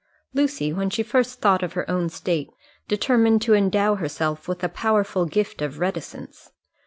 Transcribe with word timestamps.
Lucy, 0.33 0.73
when 0.73 0.89
she 0.89 1.03
first 1.03 1.41
thought 1.41 1.61
of 1.61 1.73
her 1.73 1.87
own 1.87 2.09
state, 2.09 2.49
determined 2.87 3.39
to 3.39 3.53
endow 3.53 3.93
herself 3.93 4.47
with 4.47 4.63
a 4.63 4.67
powerful 4.67 5.25
gift 5.27 5.61
of 5.61 5.77
reticence. 5.77 6.49